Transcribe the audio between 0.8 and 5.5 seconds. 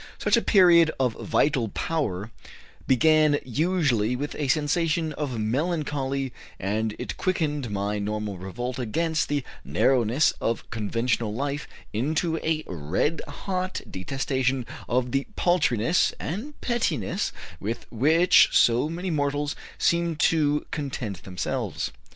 of vital power began usually with a sensation of